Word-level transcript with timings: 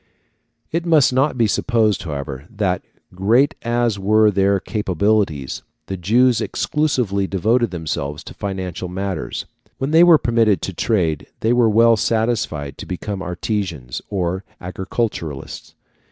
]It 0.71 0.83
must 0.83 1.13
not 1.13 1.37
be 1.37 1.45
supposed, 1.45 2.01
however, 2.01 2.47
that, 2.49 2.81
great 3.13 3.53
as 3.61 3.99
were 3.99 4.31
their 4.31 4.59
capabilities, 4.59 5.61
the 5.85 5.95
Jews 5.95 6.41
exclusively 6.41 7.27
devoted 7.27 7.69
themselves 7.69 8.23
to 8.23 8.33
financial 8.33 8.87
matters. 8.89 9.45
When 9.77 9.91
they 9.91 10.03
were 10.03 10.17
permitted 10.17 10.59
to 10.63 10.73
trade 10.73 11.27
they 11.41 11.53
were 11.53 11.69
well 11.69 11.97
satisfied 11.97 12.79
to 12.79 12.87
become 12.87 13.21
artisans 13.21 14.01
or 14.09 14.43
agriculturists. 14.59 15.75